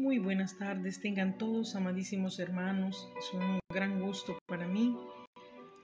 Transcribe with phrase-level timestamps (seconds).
[0.00, 3.06] Muy buenas tardes, tengan todos, amadísimos hermanos.
[3.18, 4.96] Es un gran gusto para mí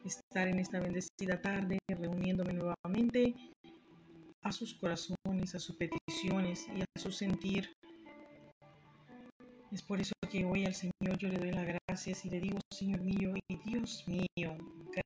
[0.07, 3.35] estar en esta bendecida tarde, reuniéndome nuevamente
[4.41, 7.69] a sus corazones, a sus peticiones y a su sentir.
[9.71, 12.59] Es por eso que hoy al Señor yo le doy las gracias y le digo,
[12.71, 14.57] Señor mío y Dios mío,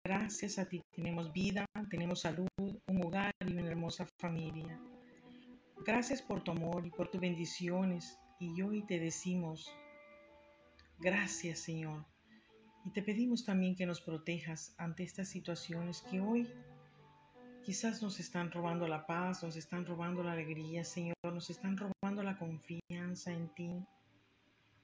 [0.05, 4.81] gracias a ti tenemos vida, tenemos salud, un hogar y una hermosa familia.
[5.85, 8.17] Gracias por tu amor y por tus bendiciones.
[8.43, 9.71] Y hoy te decimos,
[10.99, 12.07] gracias Señor.
[12.87, 16.51] Y te pedimos también que nos protejas ante estas situaciones que hoy
[17.63, 22.23] quizás nos están robando la paz, nos están robando la alegría, Señor, nos están robando
[22.23, 23.85] la confianza en ti.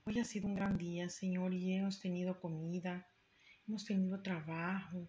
[0.05, 3.09] Hoy ha sido un gran día, Señor, y hemos tenido comida,
[3.67, 5.09] hemos tenido trabajo,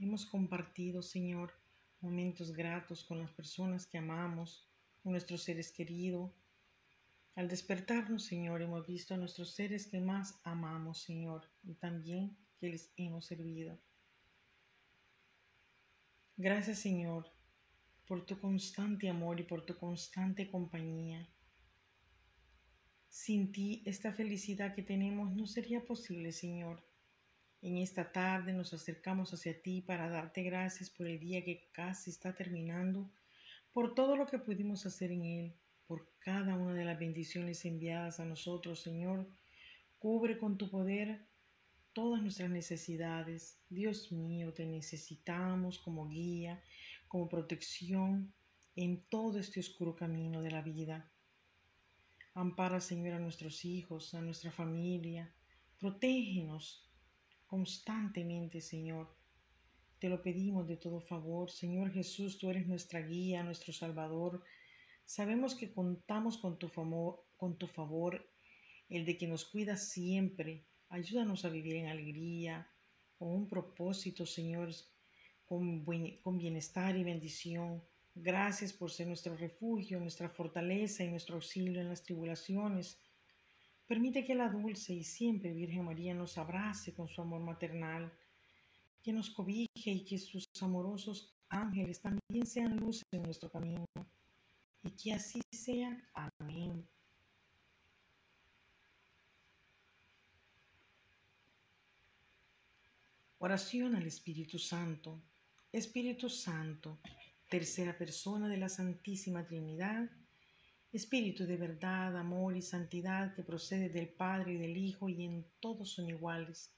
[0.00, 1.52] hemos compartido, Señor,
[2.00, 4.68] momentos gratos con las personas que amamos
[5.04, 6.32] nuestros seres queridos.
[7.36, 12.70] Al despertarnos, Señor, hemos visto a nuestros seres que más amamos, Señor, y también que
[12.70, 13.78] les hemos servido.
[16.38, 17.30] Gracias, Señor,
[18.06, 21.28] por tu constante amor y por tu constante compañía.
[23.10, 26.82] Sin ti, esta felicidad que tenemos no sería posible, Señor.
[27.60, 32.08] En esta tarde nos acercamos hacia ti para darte gracias por el día que casi
[32.08, 33.10] está terminando
[33.74, 35.56] por todo lo que pudimos hacer en Él,
[35.86, 39.28] por cada una de las bendiciones enviadas a nosotros, Señor.
[39.98, 41.26] Cubre con tu poder
[41.92, 43.58] todas nuestras necesidades.
[43.70, 46.62] Dios mío, te necesitamos como guía,
[47.08, 48.34] como protección
[48.74, 51.10] en todo este oscuro camino de la vida.
[52.34, 55.32] Ampara, Señor, a nuestros hijos, a nuestra familia.
[55.78, 56.86] Protégenos
[57.46, 59.08] constantemente, Señor.
[59.98, 61.50] Te lo pedimos de todo favor.
[61.50, 64.44] Señor Jesús, tú eres nuestra guía, nuestro Salvador.
[65.06, 68.28] Sabemos que contamos con tu, favor, con tu favor,
[68.88, 70.66] el de que nos cuidas siempre.
[70.88, 72.68] Ayúdanos a vivir en alegría,
[73.16, 74.74] con un propósito, Señor,
[75.44, 75.84] con,
[76.22, 77.84] con bienestar y bendición.
[78.16, 82.98] Gracias por ser nuestro refugio, nuestra fortaleza y nuestro auxilio en las tribulaciones.
[83.86, 88.12] Permite que la dulce y siempre Virgen María nos abrace con su amor maternal
[89.04, 93.84] que nos cobije y que sus amorosos ángeles también sean luz en nuestro camino.
[94.86, 96.00] Y que así sea.
[96.14, 96.88] Amén.
[103.38, 105.24] Oración al Espíritu Santo.
[105.72, 107.00] Espíritu Santo,
[107.50, 110.08] tercera persona de la Santísima Trinidad,
[110.92, 115.44] Espíritu de verdad, amor y santidad que procede del Padre y del Hijo y en
[115.58, 116.72] todos son iguales.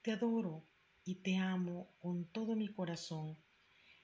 [0.00, 0.66] Te adoro
[1.04, 3.36] y te amo con todo mi corazón.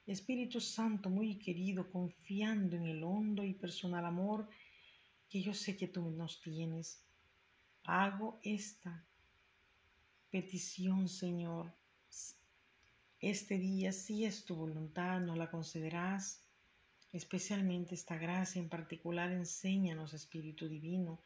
[0.06, 4.49] Espíritu Santo muy querido, confiando en el hondo y personal amor
[5.29, 7.05] que yo sé que tú nos tienes,
[7.85, 9.06] hago esta
[10.31, 11.73] petición, Señor.
[13.20, 16.43] Este día, si es tu voluntad, nos la concederás.
[17.12, 21.20] Especialmente esta gracia en particular, enséñanos, Espíritu Divino,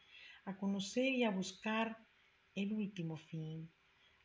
[0.45, 1.97] a conocer y a buscar
[2.55, 3.69] el último fin,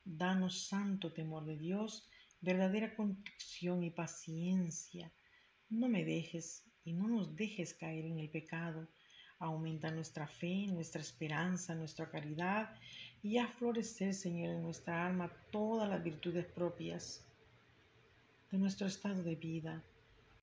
[0.05, 2.09] Danos santo temor de Dios,
[2.41, 5.11] verdadera contrición y paciencia.
[5.69, 8.89] No me dejes y no nos dejes caer en el pecado.
[9.39, 12.75] Aumenta nuestra fe, nuestra esperanza, nuestra caridad
[13.23, 17.25] y a florecer, Señor, en nuestra alma todas las virtudes propias
[18.51, 19.83] de nuestro estado de vida.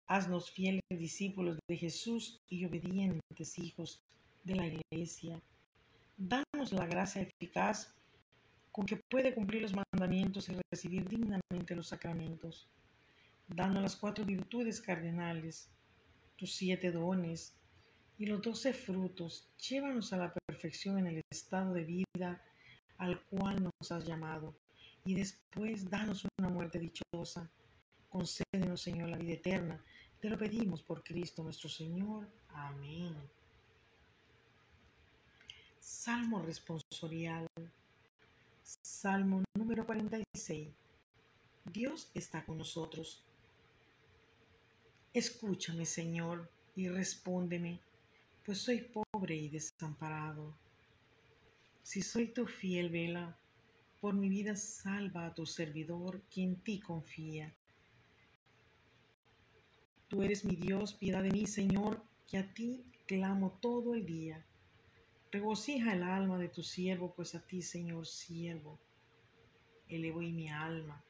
[0.07, 4.01] Haznos fieles discípulos de Jesús y obedientes hijos
[4.43, 5.41] de la Iglesia.
[6.17, 7.93] Danos la gracia eficaz
[8.77, 12.69] con que puede cumplir los mandamientos y recibir dignamente los sacramentos.
[13.47, 15.71] Danos las cuatro virtudes cardinales,
[16.35, 17.55] tus siete dones
[18.19, 19.49] y los doce frutos.
[19.67, 22.39] Llévanos a la perfección en el estado de vida
[22.99, 24.55] al cual nos has llamado.
[25.05, 27.49] Y después danos una muerte dichosa.
[28.09, 29.83] Concédenos, Señor, la vida eterna.
[30.19, 32.29] Te lo pedimos por Cristo nuestro Señor.
[32.49, 33.15] Amén.
[35.79, 37.47] Salmo responsorial.
[38.99, 40.69] Salmo número 46.
[41.71, 43.23] Dios está con nosotros.
[45.13, 47.79] Escúchame, Señor, y respóndeme,
[48.43, 50.51] pues soy pobre y desamparado.
[51.83, 53.37] Si soy tu fiel vela,
[54.01, 57.53] por mi vida salva a tu servidor, quien en ti confía.
[60.07, 64.43] Tú eres mi Dios, piedad de mí, Señor, que a ti clamo todo el día.
[65.31, 68.79] Regocija el alma de tu siervo, pues a ti, Señor, siervo,
[69.89, 71.03] elevo y mi alma.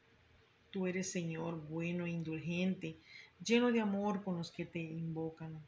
[0.72, 2.98] Tú eres, Señor, bueno e indulgente,
[3.44, 5.60] lleno de amor con los que te invocan.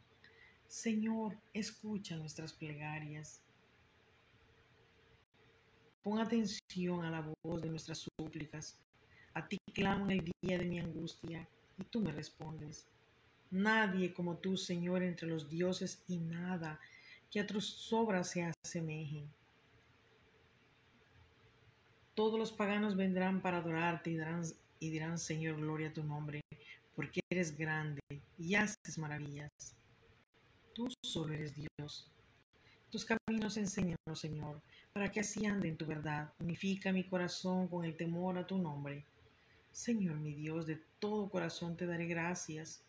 [0.67, 3.41] Señor, escucha nuestras plegarias.
[6.03, 8.77] Pon atención a la voz de nuestras súplicas.
[9.33, 11.47] A ti clamo en el día de mi angustia
[11.77, 12.88] y tú me respondes.
[13.51, 16.79] Nadie como tú, Señor, entre los dioses y nada
[17.31, 19.27] que a tus obras se asemejen.
[22.19, 24.44] Todos los paganos vendrán para adorarte y dirán,
[24.81, 26.42] y dirán, Señor, gloria a tu nombre,
[26.94, 28.01] porque eres grande
[28.38, 29.50] y haces maravillas.
[30.74, 32.12] Tú solo eres Dios.
[32.89, 36.34] Tus caminos enséñanos, Señor, para que así ande en tu verdad.
[36.41, 39.05] Unifica mi corazón con el temor a tu nombre.
[39.72, 42.84] Señor mi Dios, de todo corazón te daré gracias.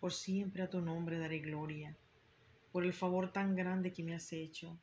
[0.00, 1.96] Por siempre a tu nombre daré gloria,
[2.72, 4.76] por el favor tan grande que me has hecho.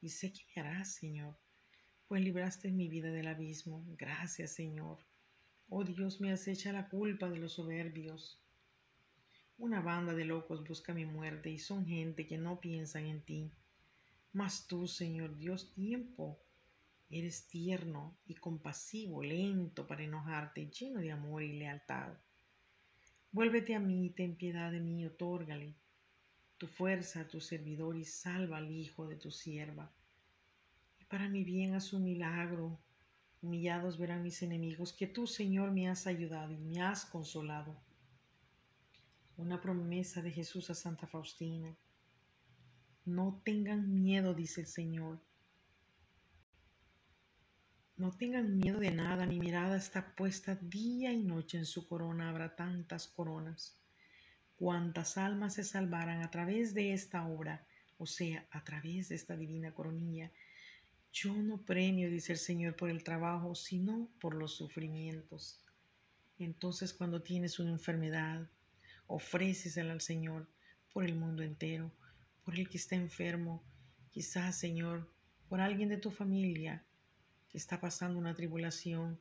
[0.00, 1.36] Y sé que me harás, Señor,
[2.08, 3.84] pues libraste mi vida del abismo.
[3.98, 4.98] Gracias, Señor.
[5.68, 8.42] Oh Dios, me has hecho la culpa de los soberbios.
[9.58, 13.52] Una banda de locos busca mi muerte y son gente que no piensan en ti.
[14.32, 16.40] Mas tú, Señor Dios, tiempo,
[17.10, 22.14] eres tierno y compasivo, lento para enojarte, lleno de amor y lealtad.
[23.30, 25.74] Vuélvete a mí, ten piedad de mí, otórgale
[26.58, 29.92] tu fuerza a tu servidor y salva al hijo de tu sierva.
[31.08, 32.78] Para mi bien haz un milagro.
[33.40, 37.74] Humillados verán mis enemigos que tú, Señor, me has ayudado y me has consolado.
[39.38, 41.74] Una promesa de Jesús a Santa Faustina.
[43.06, 45.18] No tengan miedo, dice el Señor.
[47.96, 52.28] No tengan miedo de nada, mi mirada está puesta día y noche en su corona,
[52.28, 53.76] habrá tantas coronas.
[54.56, 59.36] Cuantas almas se salvarán a través de esta obra, o sea, a través de esta
[59.36, 60.30] divina coronilla.
[61.12, 65.60] Yo no premio, dice el Señor, por el trabajo, sino por los sufrimientos.
[66.38, 68.48] Entonces, cuando tienes una enfermedad,
[69.06, 70.48] ofrécesela al Señor
[70.92, 71.90] por el mundo entero
[72.48, 73.62] por el que está enfermo,
[74.10, 75.06] quizás, Señor,
[75.50, 76.82] por alguien de tu familia
[77.50, 79.20] que está pasando una tribulación,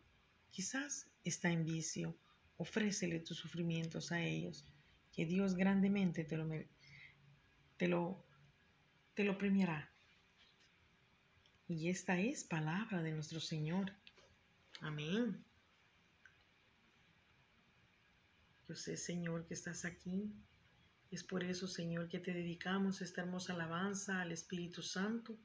[0.50, 2.16] quizás está en vicio,
[2.56, 4.66] ofrécele tus sufrimientos a ellos,
[5.12, 6.48] que Dios grandemente te lo,
[7.76, 8.26] te lo,
[9.14, 9.92] te lo premiará.
[11.68, 13.92] Y esta es palabra de nuestro Señor.
[14.82, 15.44] Amén.
[18.68, 20.32] Yo sé, Señor, que estás aquí
[21.12, 25.38] es por eso, Señor, que te dedicamos esta hermosa alabanza al Espíritu Santo,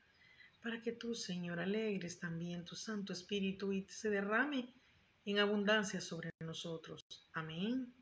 [0.61, 4.75] para que tú, Señor, alegres también tu Santo Espíritu y se derrame
[5.25, 7.29] en abundancia sobre nosotros.
[7.33, 7.93] Amén.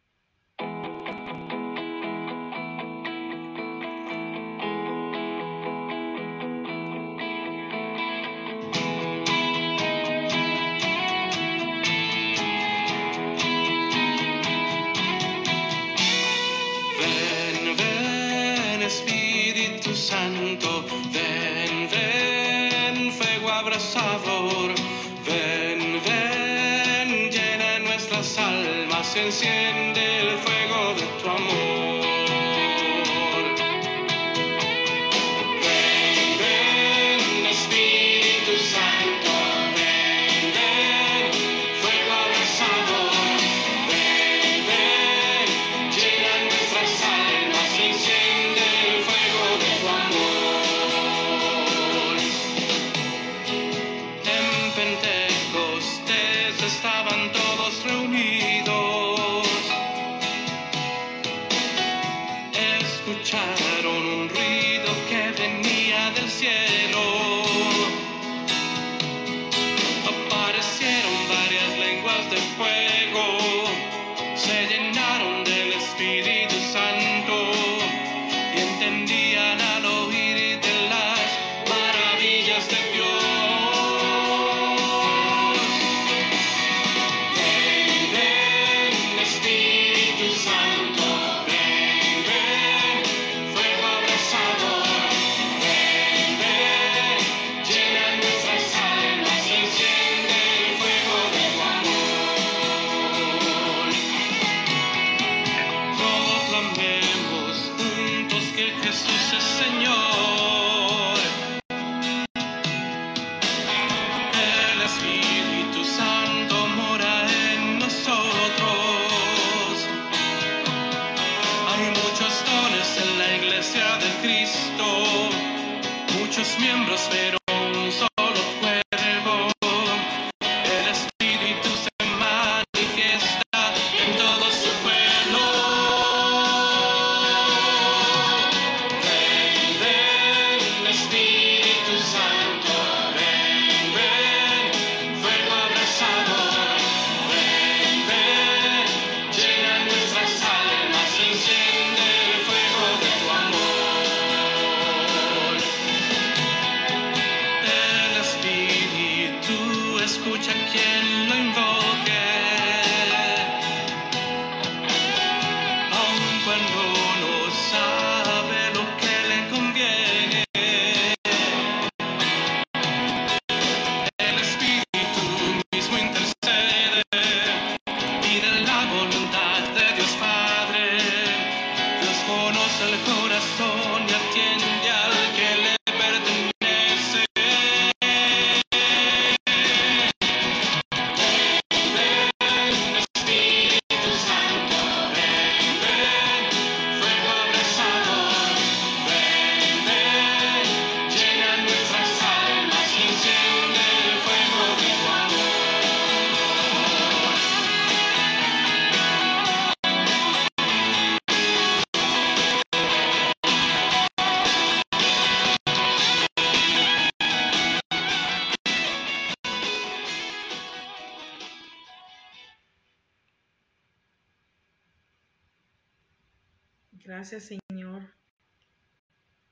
[227.40, 228.02] Señor.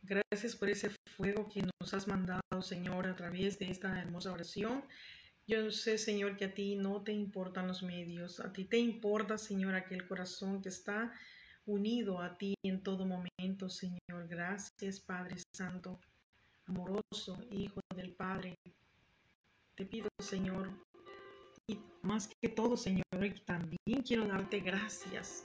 [0.02, 4.84] Gracias por ese fuego que nos has mandado, Señor, a través de esta hermosa oración.
[5.46, 8.40] Yo sé, Señor, que a ti no te importan los medios.
[8.40, 11.12] A ti te importa, Señor, aquel corazón que está
[11.66, 14.28] unido a ti en todo momento, Señor.
[14.28, 16.00] Gracias, Padre Santo,
[16.66, 18.56] amoroso, Hijo del Padre.
[19.74, 20.70] Te pido, Señor,
[21.66, 23.04] y más que todo, Señor,
[23.44, 25.44] también quiero darte gracias.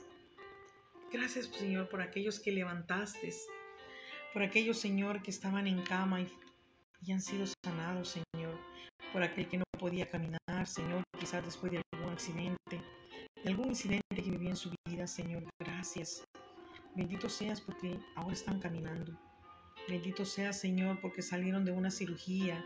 [1.14, 3.32] Gracias, Señor, por aquellos que levantaste,
[4.32, 8.58] por aquellos, Señor, que estaban en cama y, han sido sanados, Señor,
[9.12, 12.82] por aquel que no podía caminar, Señor, quizás después de algún accidente,
[13.44, 15.44] de algún incidente que vivió en su vida, Señor.
[15.60, 16.24] Gracias.
[16.96, 19.16] Bendito seas porque ahora están caminando.
[19.88, 22.60] Bendito seas, Señor, porque salieron de una cirugía.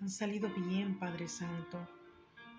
[0.00, 1.88] Han salido bien, Padre Santo.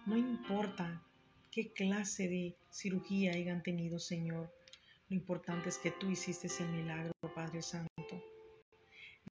[0.05, 1.01] No importa
[1.49, 4.51] qué clase de cirugía hayan tenido, Señor.
[5.13, 8.20] Lo importante es que tú hiciste ese milagro, Padre Santo.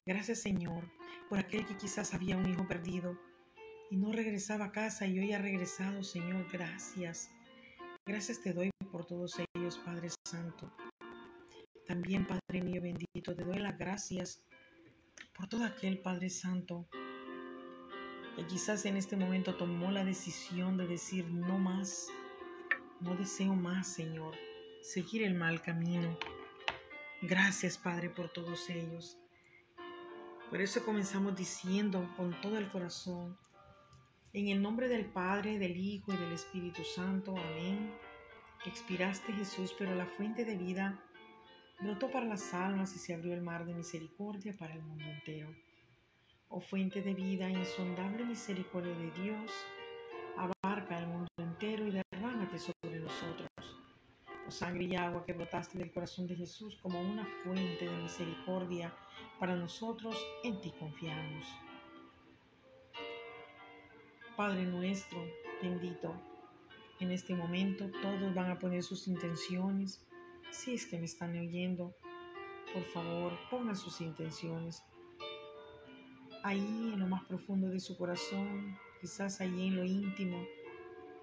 [0.07, 0.89] Gracias, Señor,
[1.29, 3.19] por aquel que quizás había un hijo perdido
[3.91, 6.47] y no regresaba a casa y hoy ha regresado, Señor.
[6.53, 7.33] Gracias.
[8.07, 10.73] Gracias te doy por todos ellos, Padre Santo.
[11.89, 14.41] También, Padre mío bendito, te doy las gracias
[15.37, 16.87] por todo aquel, Padre Santo,
[18.37, 22.07] que quizás en este momento tomó la decisión de decir no más,
[23.01, 24.37] no deseo más, Señor,
[24.83, 26.19] seguir el mal camino.
[27.23, 29.17] Gracias, Padre, por todos ellos.
[30.51, 33.39] Por eso comenzamos diciendo con todo el corazón,
[34.33, 37.93] en el nombre del Padre, del Hijo y del Espíritu Santo, amén.
[38.67, 41.01] Expiraste Jesús, pero la fuente de vida
[41.81, 45.55] brotó para las almas y se abrió el mar de misericordia para el mundo entero.
[46.49, 49.51] Oh fuente de vida, insondable misericordia de Dios,
[50.37, 53.52] abarca el mundo entero y derrámate sobre nosotros.
[54.53, 58.95] Sangre y agua que brotaste del corazón de Jesús como una fuente de misericordia
[59.41, 61.47] para nosotros, en ti confiamos.
[64.37, 65.19] Padre nuestro,
[65.61, 66.15] bendito,
[67.01, 70.07] en este momento todos van a poner sus intenciones.
[70.51, 71.95] Si es que me están oyendo,
[72.73, 74.85] por favor, pongan sus intenciones
[76.43, 80.45] ahí en lo más profundo de su corazón, quizás ahí en lo íntimo,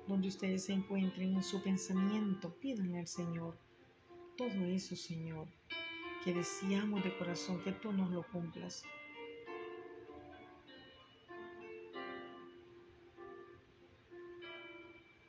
[0.09, 3.55] donde ustedes se encuentren en su pensamiento, pídanle al Señor
[4.35, 5.47] todo eso, Señor,
[6.25, 8.83] que deseamos de corazón que tú nos lo cumplas.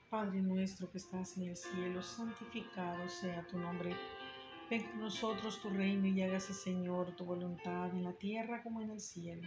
[0.08, 3.94] Padre nuestro que estás en el cielo, santificado sea tu nombre.
[4.70, 8.90] Ven con nosotros tu reino y hágase, Señor, tu voluntad en la tierra como en
[8.90, 9.46] el cielo.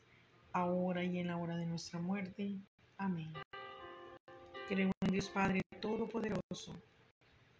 [0.53, 2.59] ahora y en la hora de nuestra muerte.
[2.97, 3.33] Amén.
[4.67, 6.81] Creo en Dios Padre Todopoderoso,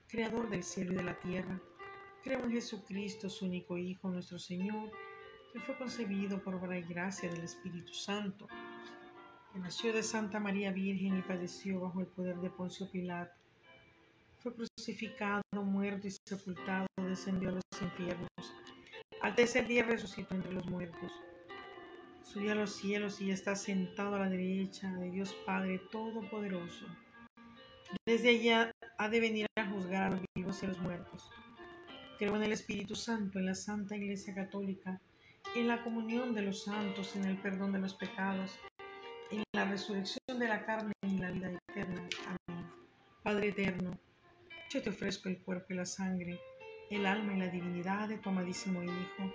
[0.08, 1.60] Creador del cielo y de la tierra.
[2.24, 4.92] Creo en Jesucristo, su único Hijo, nuestro Señor,
[5.52, 8.48] que fue concebido por obra y gracia del Espíritu Santo,
[9.52, 13.34] que nació de Santa María Virgen y padeció bajo el poder de Poncio Pilato.
[14.40, 18.30] Fue crucificado, muerto y sepultado, descendió a los infiernos.
[19.22, 21.12] Al tercer día resucitó entre los muertos
[22.24, 26.86] subió a los cielos y está sentado a la derecha de Dios Padre Todopoderoso.
[28.06, 31.30] Desde allá ha de venir a juzgar a los vivos y a los muertos.
[32.18, 35.02] Creo en el Espíritu Santo, en la Santa Iglesia Católica,
[35.56, 38.52] en la comunión de los santos, en el perdón de los pecados,
[39.32, 42.08] en la resurrección de la carne y en la vida eterna.
[42.26, 42.66] Amén.
[43.24, 43.98] Padre eterno,
[44.70, 46.40] yo te ofrezco el cuerpo y la sangre
[46.92, 49.34] el alma y la divinidad de tu amadísimo Hijo,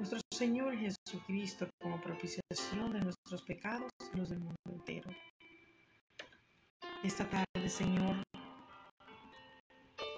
[0.00, 5.10] nuestro Señor Jesucristo, como propiciación de nuestros pecados y los del mundo entero.
[7.04, 8.16] Esta tarde, Señor,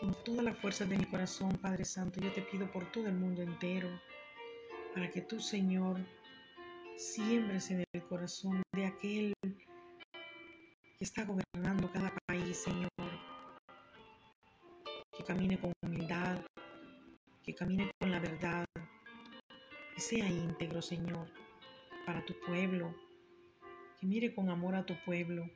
[0.00, 3.14] con toda la fuerza de mi corazón, Padre Santo, yo te pido por todo el
[3.14, 3.88] mundo entero,
[4.94, 5.98] para que tú, Señor,
[6.96, 12.88] siembres en el corazón de aquel que está gobernando cada país, Señor,
[15.18, 16.38] que camine con humildad,
[17.42, 18.64] que camine con la verdad,
[19.94, 21.28] que sea íntegro, Señor,
[22.06, 22.94] para tu pueblo,
[23.98, 25.48] que mire con amor a tu pueblo,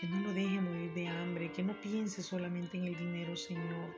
[0.00, 3.94] que no lo deje morir de hambre, que no piense solamente en el dinero, Señor,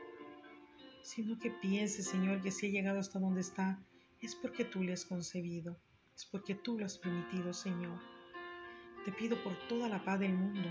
[1.02, 3.78] sino que piense, Señor, que si ha llegado hasta donde está,
[4.20, 5.76] es porque tú le has concebido,
[6.14, 7.98] es porque tú lo has permitido, Señor.
[9.04, 10.68] Te pido por toda la paz del mundo,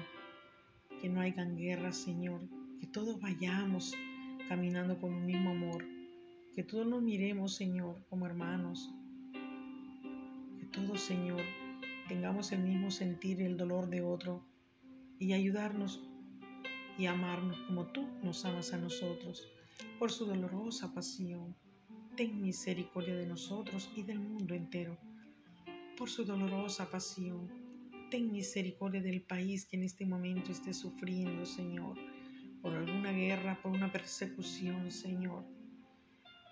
[1.01, 2.41] que no hayan guerras, Señor,
[2.79, 3.93] que todos vayamos
[4.47, 5.94] caminando con un mismo amor,
[6.55, 8.93] que todos nos miremos, Señor, como hermanos,
[10.59, 11.41] que todos, Señor,
[12.07, 14.43] tengamos el mismo sentir el dolor de otro
[15.19, 16.01] y ayudarnos
[16.97, 19.47] y amarnos como tú nos amas a nosotros,
[19.99, 21.55] por su dolorosa pasión.
[22.15, 24.97] Ten misericordia de nosotros y del mundo entero,
[25.97, 27.65] por su dolorosa pasión
[28.09, 31.97] Ten misericordia del país que en este momento esté sufriendo, Señor,
[32.61, 35.43] por alguna guerra, por una persecución, Señor,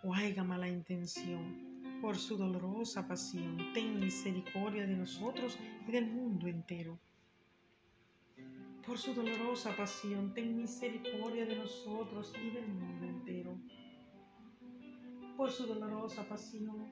[0.03, 1.71] o haya mala intención.
[2.01, 6.99] Por su dolorosa pasión, ten misericordia de nosotros y del mundo entero.
[8.85, 13.57] Por su dolorosa pasión, ten misericordia de nosotros y del mundo entero.
[15.37, 16.87] Por su dolorosa pasión,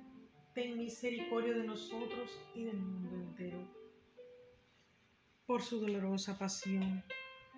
[0.54, 3.82] ten misericordia de nosotros y del mundo entero
[5.52, 7.04] por su dolorosa pasión.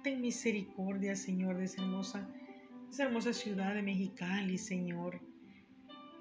[0.03, 2.27] Ten misericordia, Señor, de esa hermosa,
[2.89, 5.21] esa hermosa ciudad de Mexicali, Señor.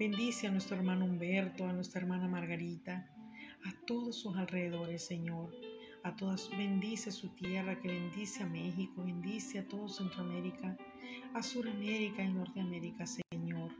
[0.03, 3.09] Bendice a nuestro hermano Humberto, a nuestra hermana Margarita,
[3.65, 5.55] a todos sus alrededores, Señor.
[6.03, 10.77] A todas, bendice su tierra, que bendice a México, bendice a todo Centroamérica,
[11.35, 13.71] a Suramérica y Norteamérica, Señor.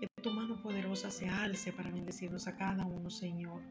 [0.00, 3.62] Que tu mano poderosa se alce para bendecirnos a cada uno, Señor.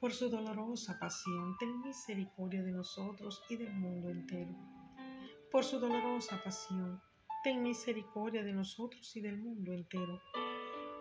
[0.00, 4.52] Por su dolorosa pasión, ten misericordia de nosotros y del mundo entero.
[5.52, 7.00] Por su dolorosa pasión,
[7.44, 10.20] ten misericordia de nosotros y del mundo entero.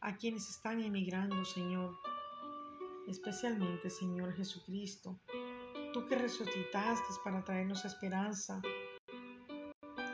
[0.00, 1.96] a quienes están emigrando, Señor,
[3.08, 5.18] especialmente, Señor Jesucristo,
[5.92, 8.60] tú que resucitaste para traernos esperanza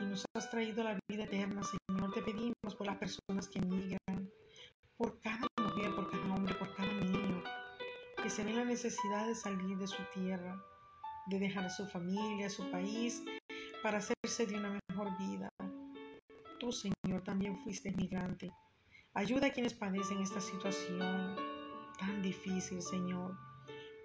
[0.01, 4.31] y nos has traído la vida eterna, Señor, te pedimos por las personas que emigran,
[4.97, 7.43] por cada mujer, por cada hombre, por cada niño,
[8.21, 10.61] que se ve la necesidad de salir de su tierra,
[11.27, 13.23] de dejar su familia, su país,
[13.81, 15.49] para hacerse de una mejor vida.
[16.59, 18.51] Tú, Señor, también fuiste migrante.
[19.15, 21.35] Ayuda a quienes padecen esta situación
[21.99, 23.37] tan difícil, Señor.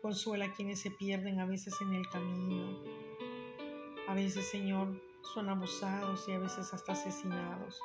[0.03, 2.79] Consuela a quienes se pierden a veces en el camino.
[4.07, 5.01] A veces, Señor,
[5.35, 7.81] son abusados y a veces hasta asesinados.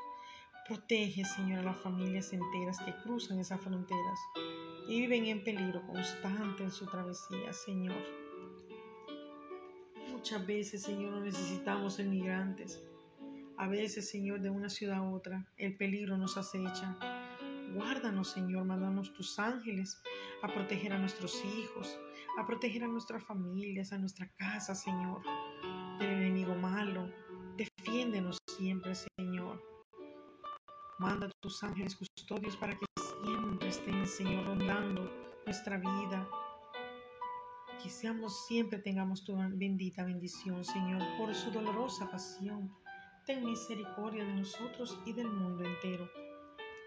[0.67, 4.19] Protege, Señor, a las familias enteras que cruzan esas fronteras
[4.89, 7.95] y viven en peligro constante en su travesía, Señor.
[10.11, 12.83] Muchas veces, Señor, necesitamos emigrantes.
[13.57, 16.97] A veces, Señor, de una ciudad a otra, el peligro nos acecha.
[17.73, 20.01] Guárdanos, Señor, mándanos tus ángeles
[20.41, 21.99] a proteger a nuestros hijos,
[22.37, 25.21] a proteger a nuestras familias, a nuestra casa, Señor,
[25.99, 27.09] del enemigo malo.
[27.57, 29.61] Defiéndenos siempre, Señor.
[30.99, 32.85] Manda tus ángeles custodios para que
[33.23, 35.09] siempre estén, Señor, rondando
[35.45, 36.27] nuestra vida,
[37.81, 42.71] que seamos siempre tengamos tu bendita bendición, Señor, por su dolorosa pasión.
[43.25, 46.09] Ten misericordia de nosotros y del mundo entero.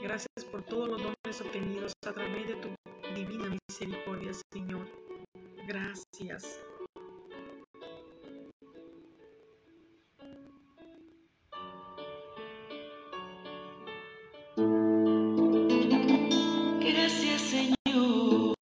[0.00, 2.68] Gracias por todos los dones obtenidos a través de tu
[3.14, 4.86] divina misericordia, Señor.
[5.66, 6.60] Gracias.
[16.80, 18.54] Gracias Señor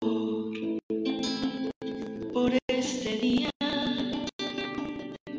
[2.34, 3.50] por este día,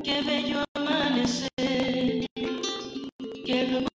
[0.04, 2.26] qué bello amanecer,
[3.46, 3.91] qué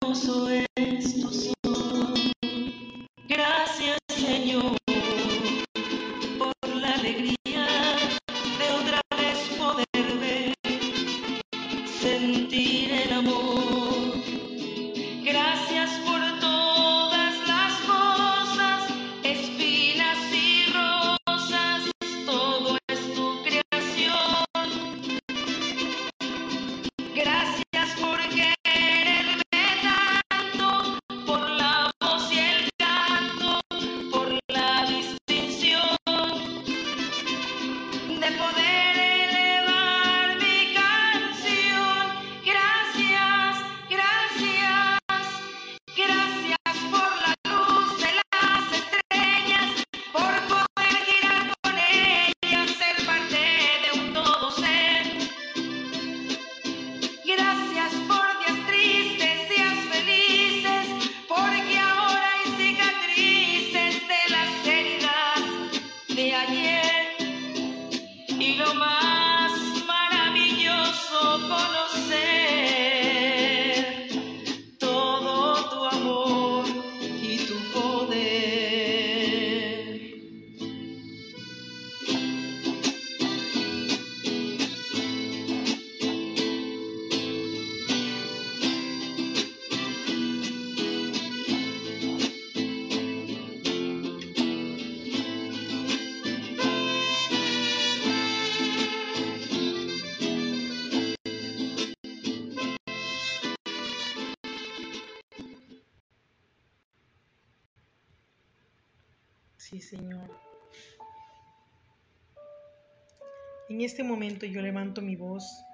[113.97, 115.65] este momento yo levanto mi voz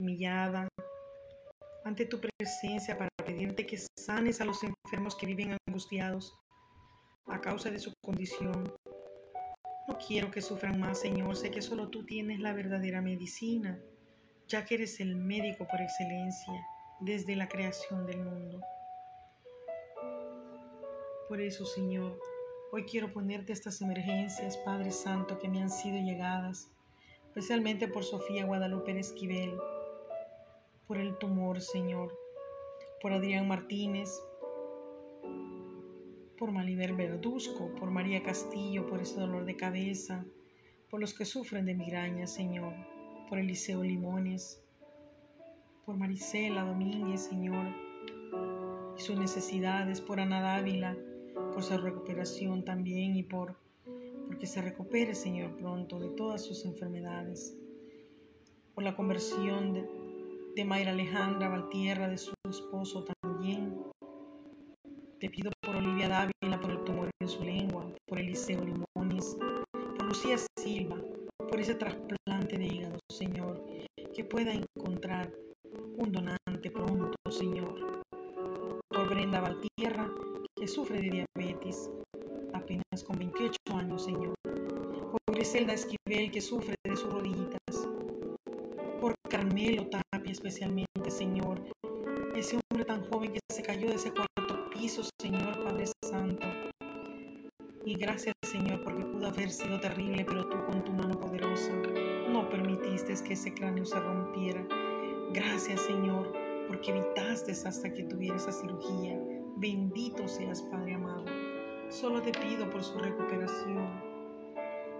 [0.00, 0.66] humillada
[1.84, 6.32] ante tu presencia para pedirte que sanes a los enfermos que viven angustiados
[7.26, 8.72] a causa de su condición.
[9.86, 11.36] No quiero que sufran más, Señor.
[11.36, 13.78] Sé que solo tú tienes la verdadera medicina,
[14.48, 16.54] ya que eres el médico por excelencia
[17.00, 18.62] desde la creación del mundo.
[21.28, 22.18] Por eso, Señor,
[22.72, 26.71] hoy quiero ponerte estas emergencias, Padre Santo, que me han sido llegadas,
[27.32, 29.56] especialmente por Sofía Guadalupe Esquivel,
[30.86, 32.14] por el tumor, Señor,
[33.00, 34.22] por Adrián Martínez,
[36.36, 40.26] por Maliber Verduzco, por María Castillo, por ese dolor de cabeza,
[40.90, 42.74] por los que sufren de migraña, Señor,
[43.30, 44.62] por Eliseo Limones,
[45.86, 47.66] por Marisela Domínguez, Señor,
[48.94, 50.98] y sus necesidades, por Ana Dávila,
[51.54, 53.56] por su recuperación también y por
[54.32, 57.54] porque se recupere, Señor, pronto de todas sus enfermedades.
[58.74, 59.74] Por la conversión
[60.54, 63.76] de, Mayra Alejandra Valtierra, de su esposo también.
[65.20, 69.36] Te pido por Olivia Dávila, por el tumor en su lengua, por Eliseo Limones,
[69.70, 70.96] por Lucía Silva,
[71.36, 73.62] por ese trasplante de hígado, Señor,
[74.14, 75.30] que pueda encontrar
[75.98, 78.02] un donante pronto, Señor.
[78.88, 80.10] Por Brenda Valtierra,
[80.56, 81.90] que sufre de diabetes,
[82.54, 84.34] apenas con 28 años, Señor.
[84.42, 87.88] Por Griselda Esquivel, que sufre de sus rodillitas.
[89.00, 91.62] Por Carmelo Tapia, especialmente, Señor.
[92.34, 96.46] Ese hombre tan joven que se cayó de ese cuarto piso, Señor Padre Santo.
[97.84, 101.72] Y gracias, Señor, porque pudo haber sido terrible, pero tú con tu mano poderosa
[102.32, 104.66] no permitiste que ese cráneo se rompiera.
[105.32, 106.32] Gracias, Señor,
[106.66, 109.20] porque evitaste hasta que tuviera esa cirugía.
[109.56, 111.26] Bendito seas, Padre amado.
[111.92, 114.02] Solo te pido por su recuperación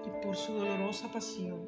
[0.05, 1.67] y por su dolorosa pasión.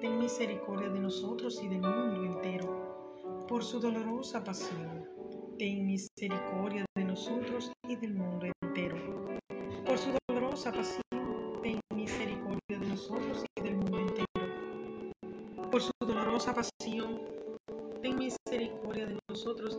[0.00, 3.46] Ten misericordia de nosotros y del mundo entero.
[3.46, 5.04] Por su dolorosa pasión.
[5.58, 8.96] Ten misericordia de nosotros y del mundo entero.
[9.84, 15.70] Por su dolorosa pasión, ten misericordia de nosotros y del mundo entero.
[15.70, 17.20] Por su dolorosa pasión,
[18.00, 19.78] ten misericordia de nosotros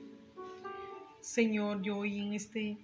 [1.31, 2.77] Señor, yo hoy en este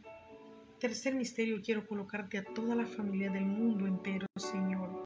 [0.80, 5.04] tercer misterio quiero colocarte a toda la familia del mundo entero, Señor.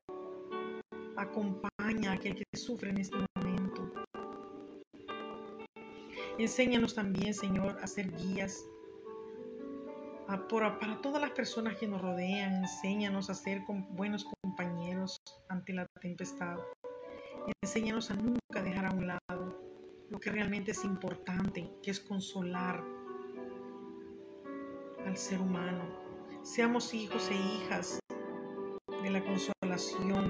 [1.18, 3.92] Acompaña a aquel que sufre en este momento.
[6.38, 8.64] Enséñanos también, Señor, a ser guías
[10.28, 12.58] para todas las personas que nos rodean.
[12.58, 15.18] Enséñanos a ser buenos compañeros
[15.50, 16.60] ante la tempestad.
[17.64, 19.60] Enséñanos a nunca dejar a un lado
[20.12, 23.01] lo que realmente es importante, que es consolar
[25.06, 25.84] al ser humano.
[26.44, 28.00] Seamos hijos e hijas
[29.04, 30.30] de la consolación.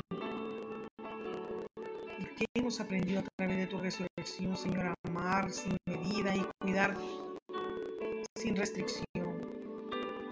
[2.37, 6.95] Que hemos aprendido a través de tu resurrección, Señor, amar sin medida y cuidar
[8.35, 9.05] sin restricción.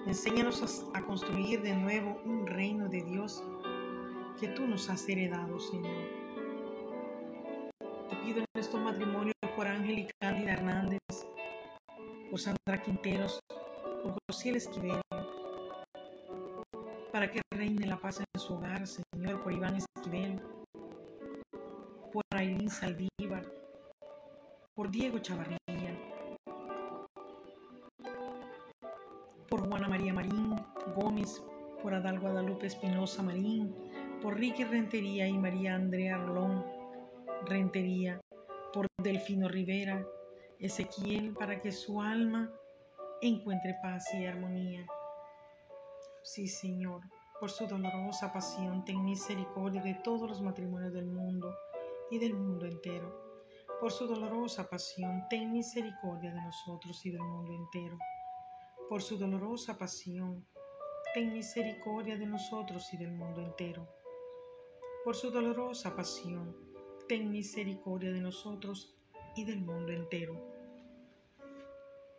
[0.08, 3.44] Enséñanos a, a construir de nuevo un reino de Dios
[4.40, 6.08] que tú nos has heredado, Señor.
[8.10, 11.00] Te pido en estos matrimonios por Ángel y Cándida Hernández,
[12.32, 13.40] por Sandra Quinteros,
[14.04, 15.02] por José Esquivel,
[17.12, 20.42] para que reine la paz en su hogar, Señor, por Iván Esquivel,
[22.12, 23.46] por Aileen Saldívar,
[24.76, 25.60] por Diego Chavarría,
[29.50, 30.56] por Juana María Marín
[30.96, 31.42] Gómez,
[31.82, 33.76] por Adal Guadalupe Espinosa Marín,
[34.22, 36.66] por Ricky Rentería y María Andrea Rolón
[37.46, 38.20] Rentería,
[38.74, 40.06] por Delfino Rivera,
[40.60, 42.52] Ezequiel, para que su alma
[43.22, 44.86] encuentre paz y armonía.
[46.24, 47.02] Sí, Señor,
[47.40, 51.54] por su dolorosa pasión, ten misericordia de todos los matrimonios del mundo
[52.10, 53.30] y del mundo entero.
[53.80, 57.98] Por su dolorosa pasión, ten misericordia de nosotros y del mundo entero.
[58.88, 60.46] Por su dolorosa pasión,
[61.14, 63.88] ten misericordia de nosotros y del mundo entero.
[65.04, 66.56] Por su dolorosa pasión,
[67.08, 68.96] ten misericordia de nosotros
[69.36, 70.59] y del mundo entero.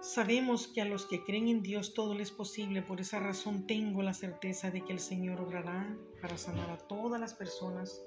[0.00, 3.66] Sabemos que a los que creen en Dios todo les es posible, por esa razón
[3.66, 8.02] tengo la certeza de que el Señor obrará para sanar a todas las personas,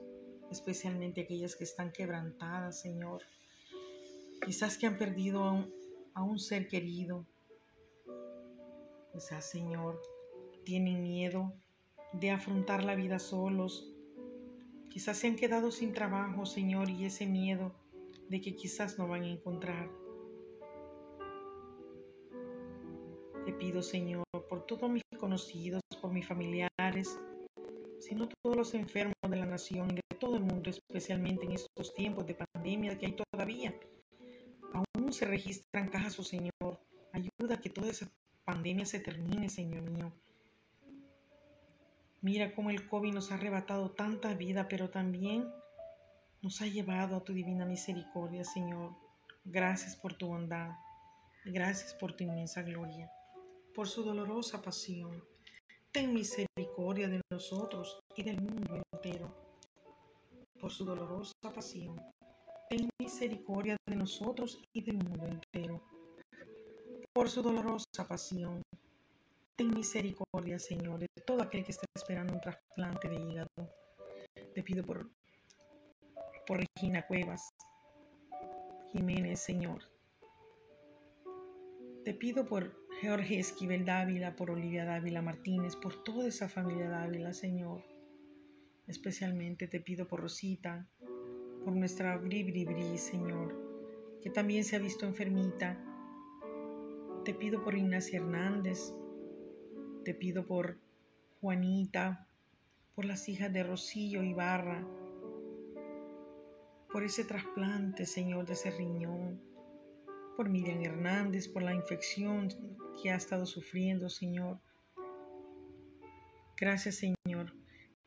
[0.50, 3.22] especialmente aquellas que están quebrantadas, Señor.
[4.44, 5.68] Quizás que han perdido
[6.16, 7.28] a un, ser querido.
[9.14, 10.02] Quizás, Señor,
[10.66, 11.54] tienen miedo
[12.14, 13.88] de afrontar la vida solos.
[14.90, 17.72] Quizás se han quedado sin trabajo, Señor, y ese miedo
[18.30, 20.03] de que quizás no van a encontrar.
[23.60, 27.20] Pido, Señor, por todos mis conocidos, por mis familiares,
[28.00, 31.94] sino todos los enfermos de la nación y de todo el mundo, especialmente en estos
[31.94, 33.74] tiempos de pandemia que hay todavía.
[34.74, 36.80] Aún se registran casos, Señor.
[37.12, 38.10] Ayuda a que toda esa
[38.44, 40.12] pandemia se termine, Señor mío.
[42.22, 45.48] Mira cómo el COVID nos ha arrebatado tanta vida, pero también
[46.42, 48.92] nos ha llevado a tu divina misericordia, Señor.
[49.46, 50.72] Gracias por tu bondad.
[51.46, 53.12] Gracias por tu inmensa gloria.
[53.74, 55.24] Por su dolorosa pasión.
[55.92, 59.34] Ten misericordia de nosotros y del mundo entero.
[60.60, 62.00] Por su dolorosa pasión.
[62.70, 65.84] Ten misericordia de nosotros y del mundo entero.
[67.14, 68.62] Por su dolorosa pasión.
[69.56, 73.50] Ten misericordia, Señor, de todo aquel que está esperando un trasplante de hígado.
[74.54, 75.10] Te pido por,
[76.46, 77.50] por Regina Cuevas,
[78.92, 79.82] Jiménez, Señor.
[82.04, 87.34] Te pido por Jorge Esquivel Dávila, por Olivia Dávila Martínez, por toda esa familia Dávila,
[87.34, 87.84] Señor.
[88.88, 90.88] Especialmente te pido por Rosita,
[91.66, 95.78] por nuestra Bri Bri Bri, Señor, que también se ha visto enfermita.
[97.26, 98.94] Te pido por Ignacia Hernández,
[100.06, 100.78] te pido por
[101.42, 102.26] Juanita,
[102.96, 104.88] por las hijas de Rocío Ibarra,
[106.90, 109.42] por ese trasplante, Señor, de ese riñón,
[110.36, 112.50] por Miriam Hernández, por la infección
[113.02, 114.60] que ha estado sufriendo, Señor.
[116.58, 117.54] Gracias, Señor.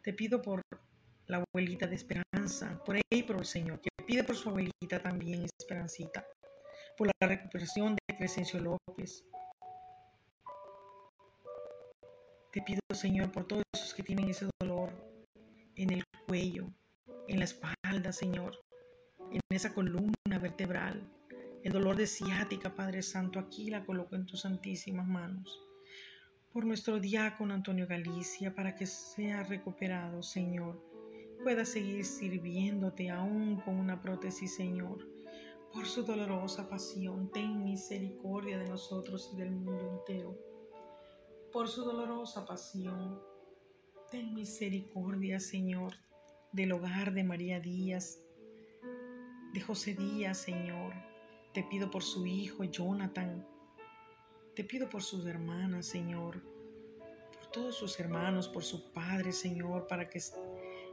[0.03, 0.63] Te pido por
[1.27, 6.25] la abuelita de Esperanza, por April, Señor, que pide por su abuelita también, Esperancita,
[6.97, 9.25] por la recuperación de Crescencio López,
[12.57, 14.91] Te pido, Señor, por todos esos que tienen ese dolor
[15.75, 16.73] en el cuello,
[17.29, 18.59] en la espalda, Señor,
[19.31, 21.07] en esa columna vertebral,
[21.67, 25.61] el dolor de ciática, Padre Santo, aquí la coloco en tus santísimas manos.
[26.53, 30.81] Por nuestro diácono Antonio Galicia, para que sea recuperado, Señor,
[31.43, 35.07] pueda seguir sirviéndote aún con una prótesis, Señor.
[35.73, 40.39] Por su dolorosa pasión, ten misericordia de nosotros y del mundo entero
[41.53, 43.19] por su dolorosa pasión.
[44.11, 45.95] Ten misericordia, Señor,
[46.53, 48.21] del hogar de María Díaz,
[49.53, 51.16] de José Díaz, Señor.
[51.57, 53.43] Te pido por su hijo Jonathan.
[54.55, 56.43] Te pido por sus hermanas, Señor.
[57.33, 60.21] Por todos sus hermanos, por su padre, Señor, para que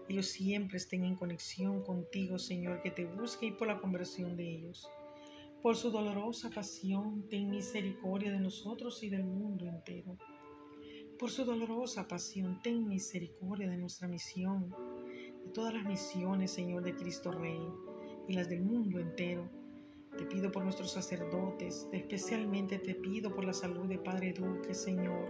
[0.08, 4.56] ellos siempre estén en conexión contigo, Señor, que te busque y por la conversión de
[4.56, 4.90] ellos.
[5.62, 10.18] Por su dolorosa pasión, ten misericordia de nosotros y del mundo entero.
[11.20, 14.74] Por su dolorosa pasión, ten misericordia de nuestra misión,
[15.44, 17.60] de todas las misiones, Señor, de Cristo Rey
[18.30, 19.63] y las del mundo entero.
[20.18, 25.30] Te pido por nuestros sacerdotes, especialmente te pido por la salud de Padre Duque, Señor.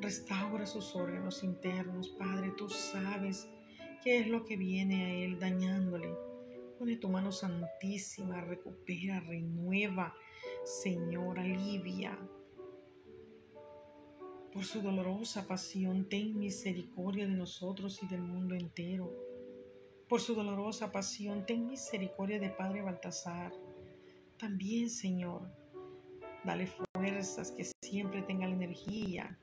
[0.00, 3.48] Restaura sus órganos internos, Padre, tú sabes
[4.02, 6.14] qué es lo que viene a él dañándole.
[6.78, 10.14] Pone tu mano santísima, recupera, renueva,
[10.64, 12.18] Señor, alivia,
[14.54, 19.12] por su dolorosa pasión, ten misericordia de nosotros y del mundo entero.
[20.08, 23.52] Por su dolorosa pasión, ten misericordia de Padre Baltasar.
[24.38, 25.42] También, Señor,
[26.44, 29.38] dale fuerzas, que siempre tenga la energía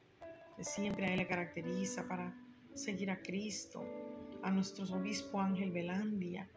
[0.57, 2.35] que siempre a Él le caracteriza para
[2.73, 3.83] seguir a Cristo,
[4.43, 6.49] a nuestro obispo Ángel Belandia.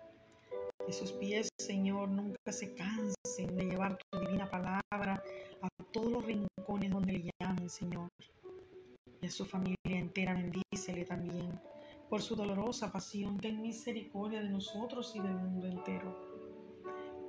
[0.85, 5.23] Que sus pies, Señor, nunca se cansen de llevar tu divina palabra
[5.63, 8.11] a todos los rincones donde le llamen, Señor
[9.25, 11.59] y a su familia entera bendícele también.
[12.11, 16.34] Por su dolorosa pasión, ten misericordia de nosotros y del mundo entero.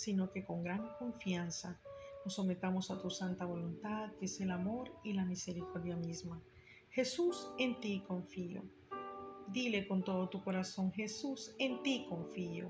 [0.00, 1.78] sino que con gran confianza
[2.24, 6.40] nos sometamos a tu santa voluntad, que es el amor y la misericordia misma.
[6.90, 8.62] Jesús, en ti confío.
[9.48, 12.68] Dile con todo tu corazón, Jesús, en ti confío.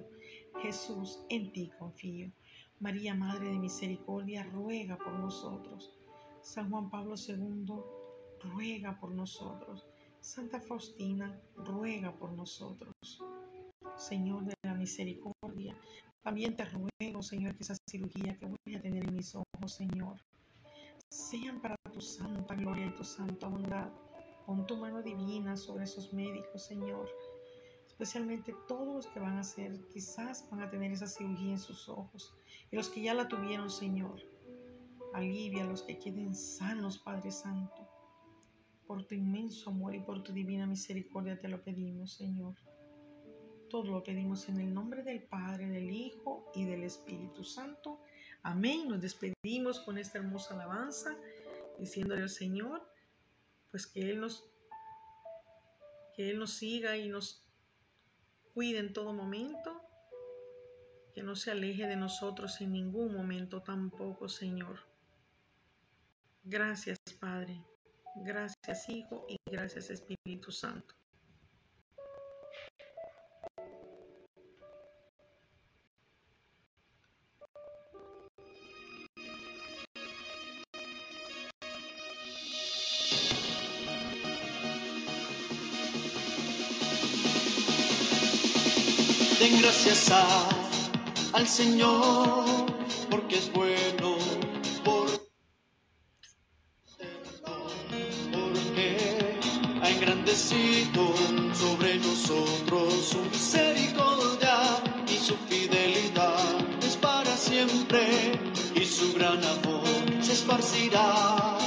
[0.62, 2.30] Jesús, en ti confío.
[2.80, 6.00] María, Madre de Misericordia, ruega por nosotros
[6.42, 7.66] San Juan Pablo II
[8.54, 9.86] ruega por nosotros.
[10.20, 12.94] Santa Faustina ruega por nosotros.
[13.96, 15.76] Señor de la misericordia.
[16.22, 20.20] También te ruego, Señor, que esa cirugía que voy a tener en mis ojos, Señor,
[21.08, 23.90] sean para tu santa gloria y tu santa bondad.
[24.44, 27.08] Pon tu mano divina sobre esos médicos, Señor.
[27.86, 31.88] Especialmente todos los que van a hacer, quizás van a tener esa cirugía en sus
[31.88, 32.34] ojos.
[32.70, 34.20] Y los que ya la tuvieron, Señor.
[35.14, 37.88] Alivia a los que queden sanos, Padre Santo.
[38.86, 42.54] Por tu inmenso amor y por tu divina misericordia te lo pedimos, Señor.
[43.70, 48.00] Todo lo pedimos en el nombre del Padre, del Hijo y del Espíritu Santo.
[48.42, 48.88] Amén.
[48.88, 51.16] Nos despedimos con esta hermosa alabanza,
[51.78, 52.82] diciéndole al Señor,
[53.70, 54.44] pues que Él nos,
[56.16, 57.44] que Él nos siga y nos
[58.54, 59.80] cuide en todo momento,
[61.14, 64.80] que no se aleje de nosotros en ningún momento tampoco, Señor.
[66.42, 67.62] Gracias, Padre.
[68.16, 70.99] Gracias, Hijo, y gracias, Espíritu Santo.
[89.50, 90.12] Den gracias
[91.32, 92.44] al Señor,
[93.10, 94.16] porque es bueno,
[94.84, 95.08] por,
[98.30, 99.40] porque
[99.82, 101.14] ha engrandecido
[101.52, 104.56] sobre nosotros su misericordia
[105.08, 106.38] y su fidelidad
[106.86, 108.38] es para siempre
[108.76, 109.84] y su gran amor
[110.20, 111.58] se esparcirá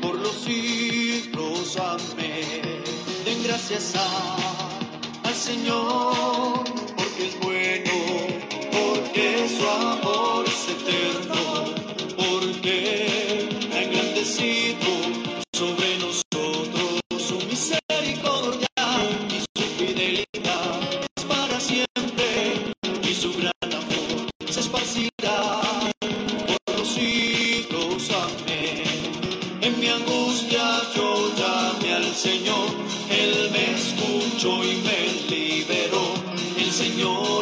[0.00, 1.76] por los siglos.
[1.76, 2.82] Amén.
[3.26, 3.94] Den gracias
[5.24, 6.67] al Señor
[7.18, 7.92] es bueno,
[8.70, 11.64] porque su amor es eterno,
[12.16, 14.88] porque ha engrandecido
[15.52, 18.68] sobre nosotros su misericordia
[19.30, 20.80] y su fidelidad
[21.16, 25.60] es para siempre y su gran amor se esparcirá
[26.46, 28.10] por los siglos.
[28.10, 28.82] Amén.
[29.62, 30.62] En mi angustia
[30.94, 32.68] yo llamé al Señor,
[33.10, 34.97] Él me escuchó y me
[36.98, 37.37] Señor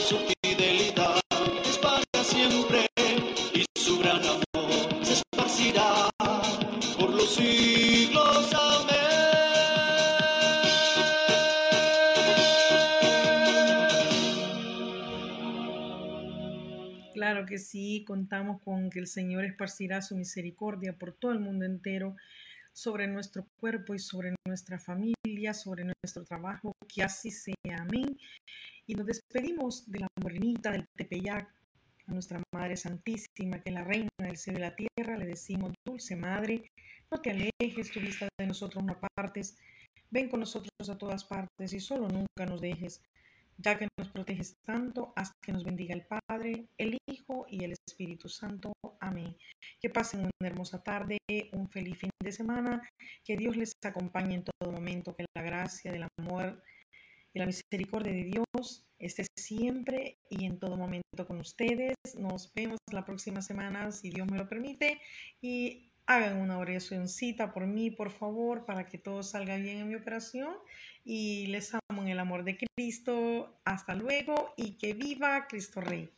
[0.00, 1.20] su fidelidad
[1.64, 2.88] es para siempre
[3.54, 6.08] y su gran amor se esparcirá
[6.98, 8.50] por los siglos.
[8.54, 9.00] Amén.
[17.12, 21.66] Claro que sí, contamos con que el Señor esparcirá su misericordia por todo el mundo
[21.66, 22.16] entero,
[22.72, 27.76] sobre nuestro cuerpo y sobre nuestra familia, sobre nuestro trabajo, que así sea.
[27.78, 28.18] Amén.
[28.86, 31.48] Y nos despedimos de la morenita del Tepeyac,
[32.06, 35.72] a nuestra Madre Santísima, que es la Reina del cielo y la tierra, le decimos,
[35.84, 36.70] Dulce Madre,
[37.10, 39.56] no te alejes tu vista de nosotros no apartes,
[40.10, 43.00] ven con nosotros a todas partes y solo nunca nos dejes,
[43.62, 47.72] ya que nos proteges tanto, haz que nos bendiga el Padre, el Hijo y el
[47.72, 48.72] Espíritu Santo.
[49.00, 49.36] Amén.
[49.80, 51.18] Que pasen una hermosa tarde,
[51.52, 52.82] un feliz fin de semana,
[53.24, 56.62] que Dios les acompañe en todo momento, que la gracia del amor
[57.32, 61.94] y la misericordia de Dios esté siempre y en todo momento con ustedes.
[62.18, 65.00] Nos vemos la próxima semana, si Dios me lo permite,
[65.40, 69.94] y hagan una oracióncita por mí, por favor, para que todo salga bien en mi
[69.94, 70.54] operación.
[71.04, 73.60] Y les amo en el amor de Cristo.
[73.64, 76.10] Hasta luego y que viva Cristo Rey.